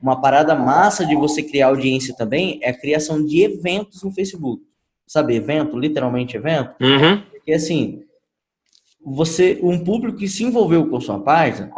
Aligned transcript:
uma 0.00 0.20
parada 0.20 0.54
massa 0.54 1.04
de 1.04 1.14
você 1.14 1.42
criar 1.42 1.68
audiência 1.68 2.14
também 2.16 2.58
é 2.62 2.70
a 2.70 2.78
criação 2.78 3.24
de 3.24 3.42
eventos 3.42 4.02
no 4.02 4.10
Facebook. 4.10 4.62
Sabe, 5.06 5.34
evento, 5.34 5.78
literalmente 5.78 6.36
evento? 6.36 6.74
Uhum. 6.80 7.20
Porque 7.32 7.52
assim, 7.52 8.02
você, 9.04 9.58
um 9.62 9.82
público 9.82 10.18
que 10.18 10.28
se 10.28 10.44
envolveu 10.44 10.88
com 10.88 11.00
sua 11.00 11.18
página, 11.20 11.70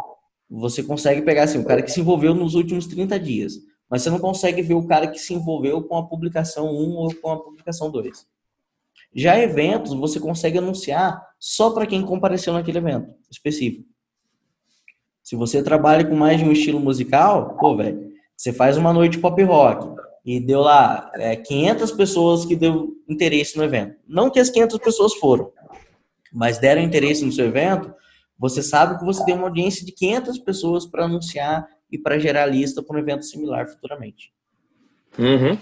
você 0.49 0.83
consegue 0.83 1.21
pegar 1.21 1.43
assim, 1.43 1.57
o 1.57 1.65
cara 1.65 1.81
que 1.81 1.91
se 1.91 1.99
envolveu 1.99 2.33
nos 2.35 2.53
últimos 2.53 2.85
30 2.85 3.19
dias, 3.19 3.53
mas 3.89 4.01
você 4.01 4.09
não 4.09 4.19
consegue 4.19 4.61
ver 4.61 4.75
o 4.75 4.85
cara 4.85 5.07
que 5.07 5.17
se 5.17 5.33
envolveu 5.33 5.81
com 5.83 5.97
a 5.97 6.05
publicação 6.05 6.67
1 6.67 6.91
ou 6.95 7.15
com 7.15 7.31
a 7.31 7.39
publicação 7.39 7.89
2. 7.89 8.25
Já 9.15 9.37
eventos, 9.37 9.93
você 9.93 10.19
consegue 10.19 10.57
anunciar 10.57 11.21
só 11.39 11.71
para 11.71 11.85
quem 11.85 12.03
compareceu 12.03 12.53
naquele 12.53 12.77
evento 12.79 13.13
específico. 13.29 13.85
Se 15.21 15.35
você 15.35 15.63
trabalha 15.63 16.05
com 16.05 16.15
mais 16.15 16.39
de 16.39 16.45
um 16.45 16.51
estilo 16.51 16.79
musical, 16.79 17.55
pô, 17.57 17.75
velho, 17.75 18.12
você 18.43 18.51
faz 18.51 18.75
uma 18.75 18.91
noite 18.91 19.19
pop 19.19 19.41
rock 19.41 19.95
e 20.25 20.37
deu 20.37 20.59
lá 20.59 21.09
é, 21.15 21.33
500 21.33 21.93
pessoas 21.93 22.45
que 22.45 22.57
deu 22.57 22.93
interesse 23.07 23.55
no 23.55 23.63
evento. 23.63 23.95
Não 24.05 24.29
que 24.29 24.37
as 24.37 24.49
500 24.49 24.79
pessoas 24.79 25.13
foram, 25.13 25.49
mas 26.29 26.59
deram 26.59 26.81
interesse 26.81 27.23
no 27.23 27.31
seu 27.31 27.45
evento, 27.45 27.95
você 28.37 28.61
sabe 28.61 28.99
que 28.99 29.05
você 29.05 29.23
tem 29.23 29.33
uma 29.33 29.47
audiência 29.47 29.85
de 29.85 29.93
500 29.93 30.39
pessoas 30.39 30.85
para 30.85 31.05
anunciar 31.05 31.65
e 31.89 31.97
para 31.97 32.19
gerar 32.19 32.45
lista 32.45 32.83
para 32.83 32.97
um 32.97 32.99
evento 32.99 33.23
similar 33.23 33.65
futuramente. 33.65 34.33
Uhum. 35.17 35.57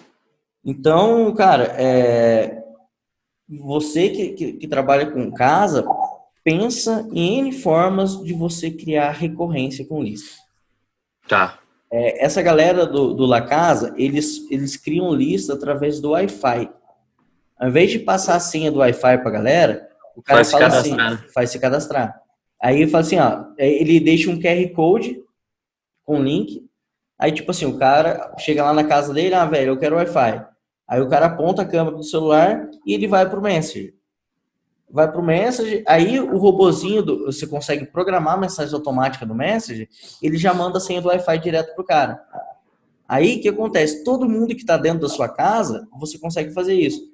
Então, 0.65 1.31
cara, 1.35 1.75
é... 1.77 2.63
você 3.47 4.09
que, 4.09 4.29
que, 4.29 4.53
que, 4.53 4.67
trabalha 4.67 5.11
com 5.11 5.31
casa, 5.31 5.85
pensa 6.43 7.07
em 7.13 7.41
N 7.41 7.51
formas 7.51 8.19
de 8.23 8.33
você 8.33 8.71
criar 8.71 9.11
recorrência 9.11 9.85
com 9.85 10.01
lista. 10.01 10.41
Tá. 11.27 11.61
É, 11.91 12.23
essa 12.23 12.41
galera 12.41 12.85
do, 12.85 13.13
do 13.13 13.25
La 13.25 13.41
Casa, 13.41 13.93
eles, 13.97 14.49
eles 14.49 14.77
criam 14.77 15.13
lista 15.13 15.53
através 15.53 15.99
do 15.99 16.11
Wi-Fi. 16.11 16.69
Ao 17.59 17.67
invés 17.67 17.91
de 17.91 17.99
passar 17.99 18.35
a 18.35 18.39
senha 18.39 18.71
do 18.71 18.79
Wi-Fi 18.79 19.17
para 19.17 19.27
a 19.27 19.31
galera, 19.31 19.89
o 20.15 20.21
cara 20.21 20.37
faz 20.37 20.51
fala 20.51 20.69
se 20.69 20.77
assim, 20.77 21.17
faz 21.33 21.49
se 21.49 21.59
cadastrar. 21.59 22.21
Aí 22.61 22.81
ele 22.81 22.91
fala 22.91 23.03
assim, 23.03 23.19
ó, 23.19 23.45
ele 23.57 23.99
deixa 23.99 24.29
um 24.29 24.39
QR 24.39 24.69
Code 24.73 25.21
com 26.03 26.23
link. 26.23 26.65
Aí, 27.19 27.31
tipo 27.31 27.51
assim, 27.51 27.65
o 27.65 27.77
cara 27.77 28.35
chega 28.39 28.63
lá 28.63 28.73
na 28.73 28.83
casa 28.83 29.13
dele, 29.13 29.35
ah, 29.35 29.45
velho, 29.45 29.73
eu 29.73 29.77
quero 29.77 29.95
Wi-Fi. 29.97 30.45
Aí 30.87 31.01
o 31.01 31.09
cara 31.09 31.27
aponta 31.27 31.61
a 31.61 31.67
câmera 31.67 31.95
do 31.95 32.03
celular 32.03 32.69
e 32.85 32.93
ele 32.93 33.07
vai 33.07 33.29
pro 33.29 33.41
Messenger. 33.41 33.93
Vai 34.91 35.11
pro 35.11 35.23
Messenger, 35.23 35.83
aí 35.87 36.19
o 36.19 36.37
robozinho, 36.37 37.01
do, 37.01 37.25
você 37.25 37.47
consegue 37.47 37.85
programar 37.85 38.33
a 38.33 38.37
mensagem 38.37 38.73
automática 38.73 39.25
do 39.25 39.33
Messenger, 39.33 39.87
ele 40.21 40.37
já 40.37 40.53
manda 40.53 40.77
a 40.77 40.81
senha 40.81 41.01
do 41.01 41.07
Wi-Fi 41.07 41.39
direto 41.39 41.73
pro 41.75 41.85
cara. 41.85 42.21
Aí, 43.07 43.37
o 43.37 43.41
que 43.41 43.49
acontece? 43.49 44.05
Todo 44.05 44.29
mundo 44.29 44.55
que 44.55 44.61
está 44.61 44.77
dentro 44.77 45.01
da 45.01 45.09
sua 45.09 45.27
casa, 45.27 45.85
você 45.99 46.17
consegue 46.17 46.53
fazer 46.53 46.75
isso. 46.75 47.10